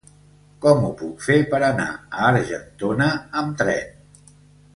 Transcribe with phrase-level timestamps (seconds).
[0.63, 3.11] Com ho puc fer per anar a Argentona
[3.43, 4.35] amb tren?